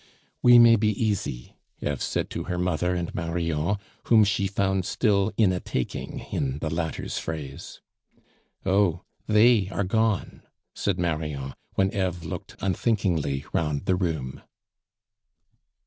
"We 0.41 0.57
may 0.57 0.77
be 0.77 0.87
easy," 0.99 1.53
Eve 1.79 2.01
said 2.01 2.31
to 2.31 2.45
her 2.45 2.57
mother 2.57 2.95
and 2.95 3.13
Marion, 3.13 3.75
whom 4.05 4.23
she 4.23 4.47
found 4.47 4.83
still 4.83 5.31
"in 5.37 5.51
a 5.53 5.59
taking," 5.59 6.21
in 6.31 6.57
the 6.57 6.71
latter's 6.71 7.19
phrase. 7.19 7.81
"Oh! 8.65 9.03
they 9.27 9.69
are 9.69 9.83
gone," 9.83 10.41
said 10.73 10.97
Marion, 10.97 11.53
when 11.75 11.93
Eve 11.95 12.23
looked 12.23 12.55
unthinkingly 12.61 13.45
round 13.53 13.85
the 13.85 13.95
room. 13.95 14.41